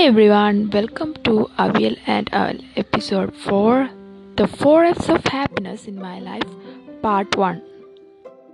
[0.00, 3.90] Hi everyone, welcome to Aviel and Avel episode 4
[4.36, 6.48] The 4 F's of Happiness in My Life,
[7.02, 7.60] part 1.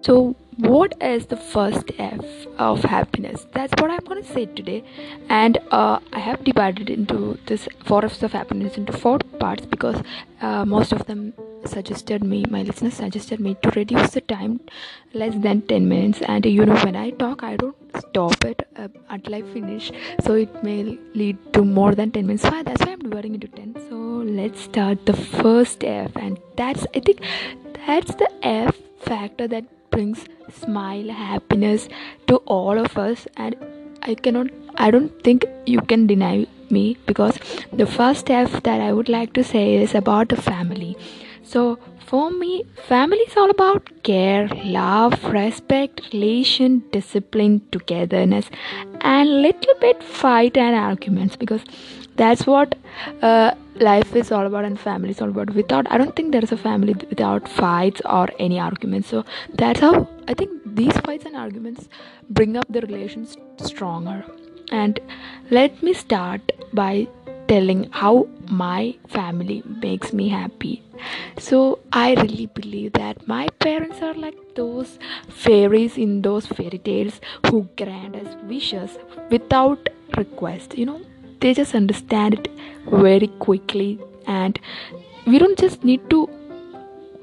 [0.00, 2.24] So, what is the first F
[2.58, 3.46] of happiness?
[3.52, 4.84] That's what I'm going to say today.
[5.28, 10.02] And uh, I have divided into this 4 F's of happiness into 4 parts because
[10.40, 11.34] uh, most of them
[11.66, 14.60] suggested me, my listeners suggested me to reduce the time
[15.12, 16.22] less than 10 minutes.
[16.22, 20.34] And you know, when I talk, I don't stop it uh, until I finish, so
[20.34, 22.44] it may lead to more than 10 minutes.
[22.44, 23.74] So that's why I'm dividing into 10.
[23.90, 27.20] So let's start the first F, and that's I think
[27.86, 29.64] that's the F factor that
[29.96, 30.24] brings
[30.62, 31.88] smile, happiness
[32.28, 33.56] to all of us, and
[34.02, 37.38] I cannot, I don't think you can deny me because
[37.72, 40.96] the first F that I would like to say is about the family.
[41.42, 48.50] So, for me, family is all about care, love, respect, relation, discipline, togetherness,
[49.00, 51.64] and little bit fight and arguments because
[52.16, 52.74] that's what
[53.22, 55.54] uh, life is all about and family is all about.
[55.54, 59.08] Without, I don't think there is a family without fights or any arguments.
[59.08, 61.88] So that's how I think these fights and arguments
[62.30, 64.24] bring up the relations stronger.
[64.70, 64.98] And
[65.50, 67.06] let me start by
[67.48, 70.82] telling how my family makes me happy.
[71.38, 77.20] So I really believe that my parents are like those fairies in those fairy tales
[77.48, 78.98] who grant us wishes
[79.30, 80.76] without request.
[80.76, 81.00] You know,
[81.40, 82.48] they just understand it
[82.90, 84.58] very quickly, and
[85.26, 86.28] we don't just need to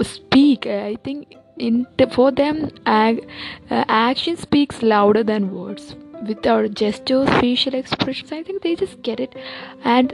[0.01, 0.67] speak.
[0.67, 3.27] I think in for them, ag-
[3.69, 5.95] uh, action speaks louder than words
[6.27, 8.31] with our gestures, facial expressions.
[8.31, 9.35] I think they just get it
[9.83, 10.13] and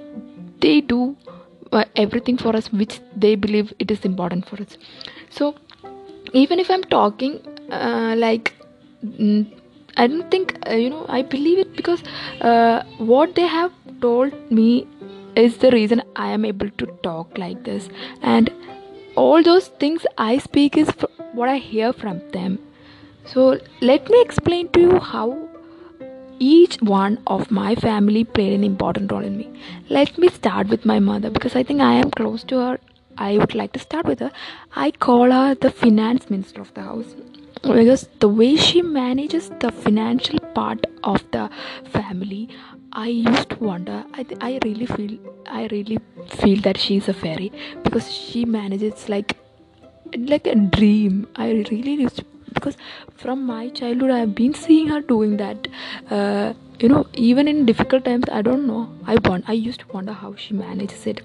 [0.60, 1.16] they do
[1.72, 4.78] uh, everything for us which they believe it is important for us.
[5.30, 5.56] So
[6.34, 7.40] even if I'm talking
[7.72, 8.54] uh, like
[9.06, 9.48] mm,
[9.98, 12.04] I don't think uh, you know I believe it because
[12.42, 13.72] uh, what they have
[14.02, 14.88] told me
[15.36, 17.90] is the reason I am able to talk like this
[18.22, 18.52] and
[19.16, 20.90] all those things I speak is
[21.34, 22.60] what I hear from them.
[23.26, 25.50] So let me explain to you how
[26.40, 29.50] each one of my family played an important role in me.
[29.90, 32.80] Let me start with my mother because I think I am close to her.
[33.18, 34.32] I would like to start with her.
[34.76, 37.14] I call her the finance minister of the house
[37.62, 41.50] because the way she manages the financial part of the
[41.92, 42.50] family
[42.94, 45.18] i used to wonder i, th- I really feel
[45.48, 46.00] i really
[46.42, 47.52] feel that she's a fairy
[47.84, 49.36] because she manages like
[50.16, 51.28] like a dream.
[51.36, 52.78] I really used to because
[53.16, 55.68] from my childhood i have been seeing her doing that.
[56.10, 59.88] Uh, you know even in difficult times i don't know i want i used to
[59.94, 61.22] wonder how she manages it.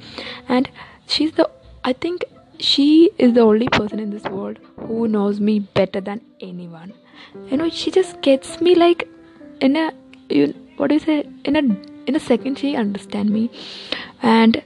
[0.48, 0.68] And
[1.06, 1.48] she's the
[1.84, 2.24] i think
[2.58, 6.92] she is the only person in this world who knows me better than anyone.
[7.50, 9.08] You know she just gets me like
[9.60, 9.92] in a
[10.28, 11.26] you, what do you say?
[11.44, 11.62] In a
[12.06, 13.50] in a second she understand me.
[14.22, 14.62] And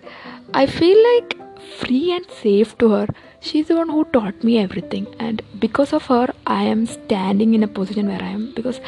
[0.55, 1.35] i feel like
[1.79, 3.07] free and safe to her.
[3.41, 5.07] She's the one who taught me everything.
[5.19, 8.53] And because of her i am standing in a position where i am.
[8.55, 8.81] Because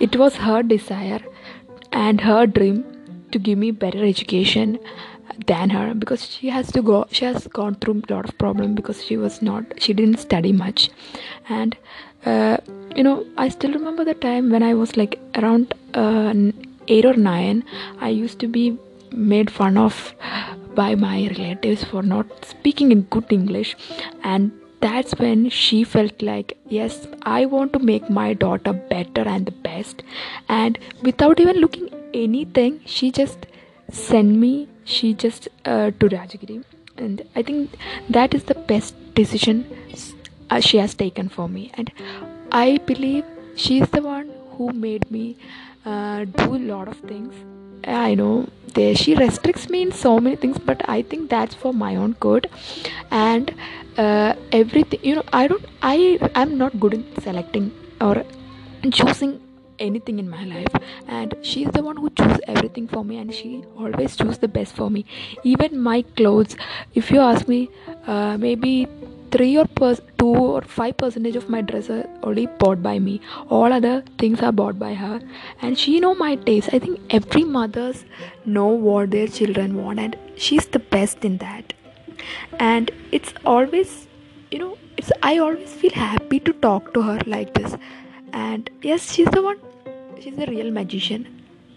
[0.00, 1.22] it was her desire
[1.92, 2.84] and her dream
[3.32, 4.78] to give me better education
[5.46, 8.74] than her because she has to go she has gone through a lot of problem
[8.74, 10.90] because she was not she didn't study much
[11.48, 11.76] and
[12.24, 12.56] uh,
[12.94, 16.34] you know i still remember the time when i was like around uh,
[16.88, 17.64] 8 or 9
[18.00, 18.76] i used to be
[19.12, 20.14] made fun of
[20.76, 23.74] by my relatives for not speaking in good English,
[24.22, 29.46] and that's when she felt like, yes, I want to make my daughter better and
[29.46, 30.02] the best.
[30.48, 33.46] And without even looking anything, she just
[33.90, 34.68] sent me.
[34.86, 36.64] She just uh, to Rajagiri,
[36.96, 37.76] and I think
[38.08, 39.64] that is the best decision
[40.50, 41.70] uh, she has taken for me.
[41.74, 41.92] And
[42.52, 43.24] I believe
[43.56, 45.36] she is the one who made me
[45.84, 47.34] uh, do a lot of things
[47.86, 51.72] I know there she restricts me in so many things, but I think that's for
[51.72, 52.50] my own good.
[53.10, 53.54] And
[53.96, 58.24] uh, everything, you know, I don't, I, I'm not good in selecting or
[58.90, 59.40] choosing
[59.78, 60.74] anything in my life.
[61.06, 64.48] And she is the one who chooses everything for me and she always chooses the
[64.48, 65.04] best for me.
[65.44, 66.56] Even my clothes
[66.94, 67.68] if you ask me
[68.06, 68.88] uh, maybe
[69.30, 73.20] three or per- two or five percentage of my dress are only bought by me.
[73.48, 75.20] All other things are bought by her.
[75.60, 76.70] And she know my taste.
[76.72, 78.04] I think every mothers
[78.44, 81.72] know what their children want and she's the best in that.
[82.58, 84.06] And it's always
[84.50, 87.76] you know it's i always feel happy to talk to her like this.
[88.32, 89.58] And yes she's the one
[90.20, 91.26] she's a real magician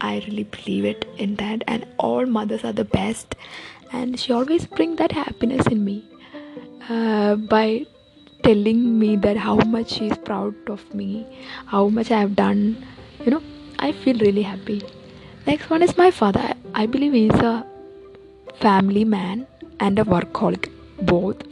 [0.02, 3.36] i really believe it in that and all mothers are the best
[3.92, 6.04] and she always bring that happiness in me
[6.90, 7.86] uh, by
[8.44, 11.26] telling me that how much she's proud of me,
[11.66, 12.86] how much I have done.
[13.26, 13.44] You know,
[13.80, 14.82] I feel really happy.
[15.48, 17.66] next one is my father I, believe he's a
[18.64, 19.48] family man
[19.80, 20.68] and a workaholic
[21.12, 21.44] both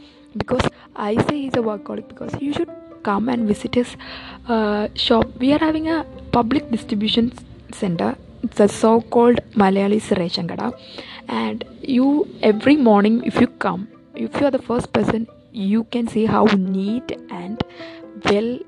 [0.42, 0.66] because
[1.04, 2.70] i say he's a workaholic because you should
[3.08, 3.96] come and visit his
[4.48, 5.26] uh, shop.
[5.38, 7.32] We are having a public distribution
[7.72, 8.16] center.
[8.42, 10.72] It's a so-called malayali ration kada
[11.28, 16.06] and you every morning if you come if you are the first person you can
[16.06, 17.62] see how neat and
[18.24, 18.58] well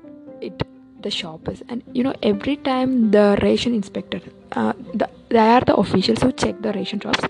[0.41, 0.61] it
[1.01, 1.63] the shop is.
[1.69, 6.31] And you know every time the ration inspector uh, the, they are the officials who
[6.31, 7.23] check the ration shops.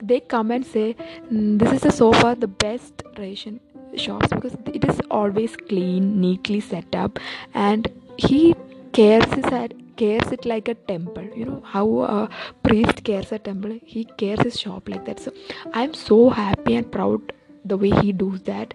[0.00, 0.96] They come and say
[1.32, 3.60] mm, this is the so far the best ration
[3.96, 7.18] shops because it is always clean neatly set up.
[7.54, 8.54] And he
[8.92, 11.26] cares his head cares it like a temple.
[11.36, 12.28] You know how a
[12.62, 13.78] priest cares a temple.
[13.84, 15.20] He cares his shop like that.
[15.20, 15.32] So
[15.80, 17.34] i'm so happy and proud
[17.72, 18.74] the way he does that.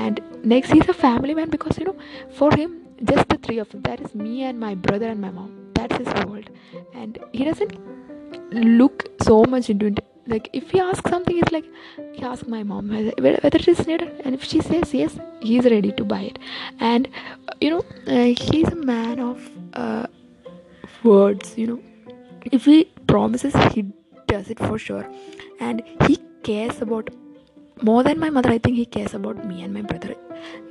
[0.00, 0.20] And
[0.54, 1.96] next he's a family man because you know
[2.40, 2.74] for him
[3.12, 5.54] just the three of them that is me and my brother and my mom.
[5.74, 6.50] That's his world.
[6.94, 7.74] And he doesn't
[8.52, 11.66] look so much into it like if he asks something it's like
[12.12, 15.64] he asks my mom whether whether it is needed and if she says yes he's
[15.64, 16.38] ready to buy it.
[16.80, 17.08] And
[17.48, 20.06] uh, you know uh, he's a man of uh,
[21.02, 21.80] words you know.
[22.52, 23.86] If he promises he
[24.26, 25.06] does it for sure.
[25.60, 27.10] And he cares about
[27.82, 30.14] more than my mother i think he cares about me and my brother.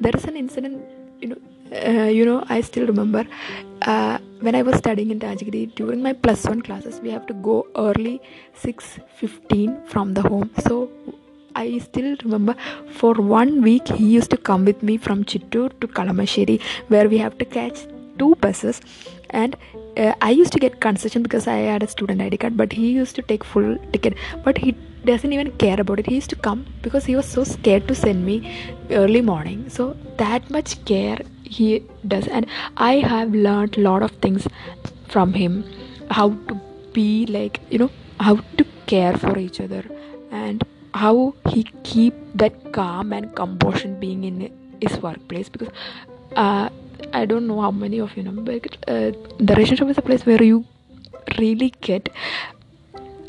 [0.02, 0.84] There is an incident
[1.22, 1.38] you know
[1.72, 3.26] uh, you know i still remember
[3.82, 7.34] uh, when i was studying in Rajagiri during my plus 1 classes we have to
[7.50, 8.22] go early
[8.64, 10.50] 6:15 from the home.
[10.68, 10.90] So
[11.56, 12.56] I still remember
[13.00, 17.18] for one week he used to come with me from Chittoor to Kalamassery where we
[17.18, 17.86] have to catch
[18.20, 18.82] two buses.
[19.30, 19.56] And
[19.98, 22.92] uh, I used to get concession because I had a student ID card but he
[22.92, 24.18] used to take full ticket.
[24.44, 24.76] But he
[25.06, 26.08] doesn't even care about it.
[26.08, 28.36] He used to come because he was so scared to send me
[28.92, 29.70] early morning.
[29.70, 31.20] So that much care
[31.58, 31.68] he
[32.14, 32.28] does.
[32.28, 32.48] And
[32.78, 34.48] i have learned a lot of things
[35.16, 35.60] from him.
[36.12, 36.62] How to
[36.94, 39.84] be like you know how to care for each other
[40.32, 40.64] and
[40.94, 42.14] how he keep
[42.44, 45.50] that calm and composure being in his workplace.
[45.50, 45.70] Because
[46.36, 46.70] uh,
[47.14, 50.02] i don't know how many of you know but uh, the ration shop is a
[50.02, 50.66] place where you
[51.38, 52.10] really get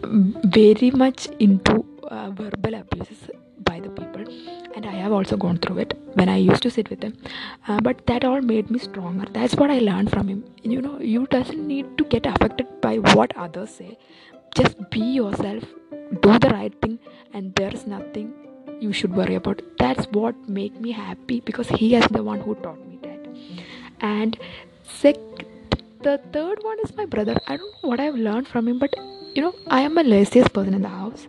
[0.03, 3.31] very much into uh, verbal abuses
[3.67, 4.25] by the people.
[4.75, 7.15] And i have also gone through it when i used to sit with him.
[7.69, 9.27] Uh, but that all made me stronger.
[9.39, 10.45] That's what i learned from him.
[10.63, 13.99] You know you doesn't need to get affected by what others say.
[14.55, 15.65] Just be yourself.
[16.27, 16.99] Do the right thing.
[17.33, 18.33] And there's nothing
[18.81, 19.63] you should worry about.
[19.79, 23.29] That's what made me happy because he is the one who taught me that.
[24.01, 24.39] And
[24.85, 25.45] sec-
[26.03, 27.37] the third one is my brother.
[27.47, 28.95] I don't know what i've learned from him but
[29.37, 31.27] you know i am a laziest person in the house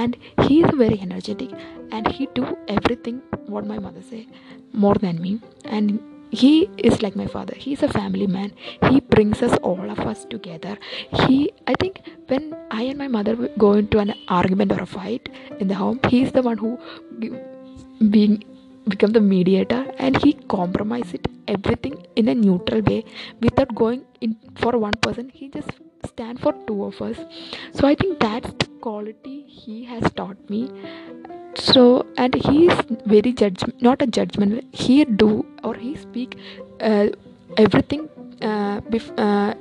[0.00, 0.16] and
[0.46, 1.50] he is very energetic
[1.90, 2.44] and he do
[2.76, 3.22] everything
[3.54, 4.26] what my mother say
[4.72, 5.40] more than me.
[5.64, 6.00] And
[6.30, 7.54] he is like my father.
[7.56, 8.52] He is a family man.
[8.90, 10.76] He brings us all of us together.
[11.20, 12.00] He i think
[12.32, 15.28] when i and my mother go into an argument or a fight
[15.60, 16.72] in the home he is the one who
[18.14, 18.36] being
[18.92, 23.04] become the mediator and he compromise it everything in a neutral way
[23.40, 25.28] without going in for one person.
[25.28, 25.70] He just
[26.04, 27.18] stand for two of us.
[27.72, 30.70] So i think that's the quality he has taught me.
[31.56, 36.38] So and he is very judge not a judgment he do or he speak
[36.80, 37.08] uh,
[37.56, 38.08] everything
[38.42, 39.54] uh, bef- uh,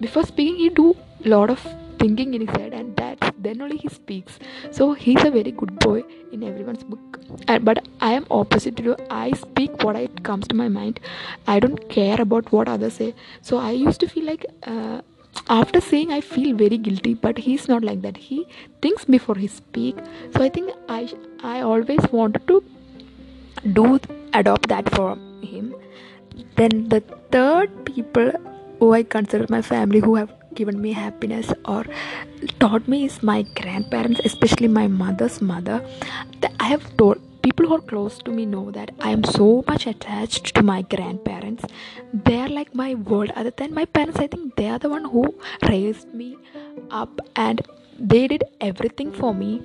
[0.00, 1.66] before speaking he do lot of
[1.98, 4.38] thinking in his head and that then only he speaks.
[4.70, 7.20] So he's a very good boy in everyone's book.
[7.46, 8.96] And, but i am opposite to you.
[9.10, 11.00] I speak what it comes to my mind.
[11.46, 13.14] I don't care about what others say.
[13.42, 15.00] So i used to feel like uh,
[15.48, 18.16] after saying i feel very guilty but he's not like that.
[18.16, 18.46] He
[18.82, 19.96] thinks before he speak.
[20.34, 21.08] So i think i
[21.42, 22.62] i always wanted to
[23.72, 24.00] do
[24.34, 25.74] adopt that for him.
[26.56, 27.00] Then the
[27.32, 28.32] third people
[28.78, 31.84] who i consider my family who have given me happiness or
[32.60, 35.84] taught me is my grandparents especially my mother's mother.
[36.40, 39.46] That i have told people who are close to me know that I am so
[39.66, 41.64] much attached to my grandparents.
[42.26, 43.30] They are like my world.
[43.42, 45.22] Other than my parents, I think they are the one who
[45.68, 46.36] raised me
[46.90, 47.62] up and
[47.98, 49.62] they did everything for me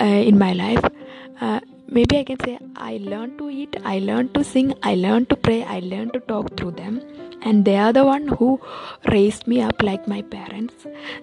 [0.00, 0.84] uh, in my life.
[1.40, 5.28] Uh, maybe I can say I learned to eat, I learned to sing, I learned
[5.34, 7.00] to pray, I learned to talk through them.
[7.42, 8.48] And they are the one who
[9.12, 10.74] raised me up like my parents.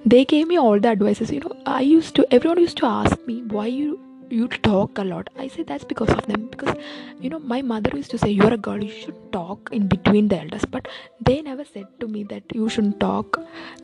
[0.06, 1.32] They gave me all the advices.
[1.32, 4.00] You know, I used to, everyone used to ask me, why you
[4.32, 5.30] you talk a lot.
[5.38, 6.48] I say that's because of them.
[6.48, 6.76] Because
[7.20, 10.28] you know my mother used to say you're a girl you should talk in between
[10.28, 10.66] the elders.
[10.66, 10.88] But
[11.20, 13.40] they never said to me that you shouldn't talk.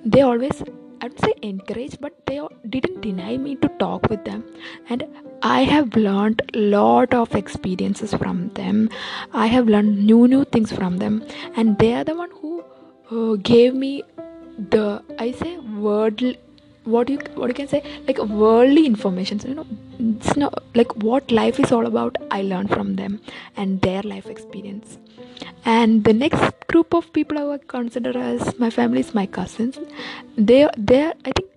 [0.06, 0.64] They always
[1.00, 2.38] i would say encourage but they
[2.76, 4.44] didn't deny me to talk with them.
[4.90, 5.06] And
[5.44, 8.90] i have learned a lot of experiences from them.
[9.34, 11.24] I have learned new new things from them.
[11.56, 12.64] And they are the one who
[13.12, 14.04] uh, gave me
[14.76, 16.40] the i say worldly
[16.84, 19.68] what you what you can say like worldly information so, you know
[20.00, 23.20] it's not like what life is all about i learned from them
[23.56, 24.98] and their life experience.
[25.66, 29.80] And the next group of people i would consider as my family is my cousins.
[30.38, 31.50] They they i think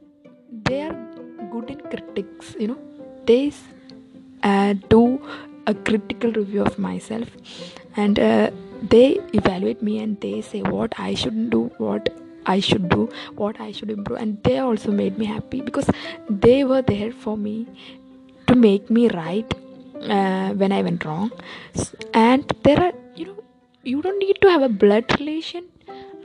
[0.68, 0.96] they are
[1.52, 2.78] good in critics you know.
[3.26, 3.52] They
[4.42, 5.20] uh, do
[5.66, 7.28] a critical review of myself
[7.96, 8.50] and uh,
[8.82, 12.08] they evaluate me and they say what i shouldn't do what
[12.46, 15.90] I should do, what I should improve, and they also made me happy because
[16.28, 17.66] they were there for me
[18.50, 19.54] to make me right
[20.02, 21.30] uh, when I went wrong.
[22.12, 23.42] And there are, you know,
[23.82, 25.64] you don't need to have a blood relation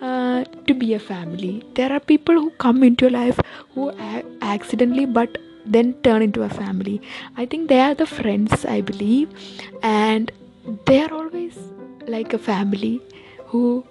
[0.02, 1.64] uh, to be a family.
[1.76, 3.40] There are people who come into your life
[3.74, 3.92] who
[4.42, 7.02] accidentally, but then turn into a family.
[7.38, 9.30] I think they are the friends, I believe,
[9.82, 10.32] and
[10.86, 11.58] they are always
[12.08, 13.02] like a family
[13.48, 13.86] who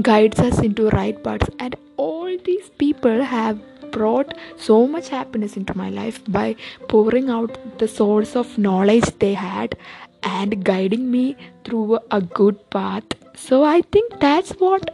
[0.00, 3.60] guides us into right paths and all these people have
[3.96, 6.56] brought so much happiness into my life by
[6.88, 9.76] pouring out the source of knowledge they had
[10.22, 13.04] and guiding me through a good path.
[13.34, 14.90] So i think that's what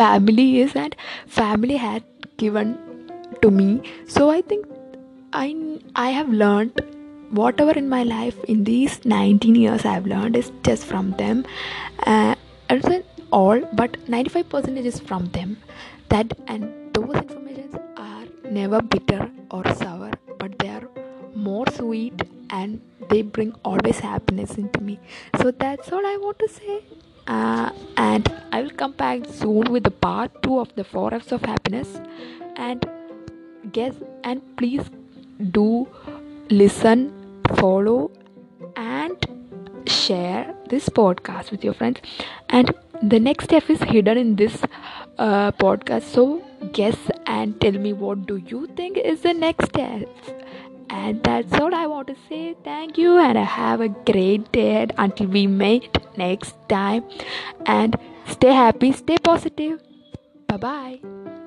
[0.00, 0.94] family is and
[1.26, 2.04] family had
[2.36, 2.76] given
[3.42, 3.82] to me.
[4.06, 4.66] So i think
[5.32, 5.46] i
[5.94, 6.80] i have learned
[7.38, 11.44] whatever in my life in these 19 years i've learned is just from them.
[12.06, 12.34] Uh,
[13.30, 15.56] all but 95% is from them.
[16.08, 17.47] That and those informations are
[18.50, 20.88] never bitter or sour but they are
[21.34, 24.98] more sweet and they bring always happiness into me.
[25.40, 26.80] So that's all i want to say.
[27.26, 31.32] Uh, and i will come back soon with the part 2 of the 4 f's
[31.32, 32.00] of happiness.
[32.56, 32.88] And
[33.72, 34.90] guess and please
[35.52, 35.86] do
[36.50, 37.12] listen
[37.56, 38.10] follow
[38.76, 39.26] and
[39.86, 42.00] share this podcast with your friends.
[42.48, 44.62] And the next step is hidden in this
[45.18, 46.02] uh, podcast.
[46.02, 46.96] So guess
[47.26, 50.08] and tell me what do you think is the next step.
[50.90, 52.54] And that's all i want to say.
[52.64, 57.04] Thank you and have a great day until we meet next time.
[57.66, 57.96] And
[58.26, 59.82] stay happy stay positive.
[60.46, 61.37] Bye bye